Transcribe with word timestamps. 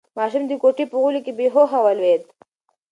ماشوم 0.17 0.43
د 0.47 0.51
کوټې 0.61 0.85
په 0.89 0.95
غولي 1.01 1.21
کې 1.25 1.31
بې 1.37 1.47
هوښه 1.53 1.79
ولوېد. 1.83 2.21